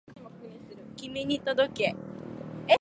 [0.97, 1.95] 君に届け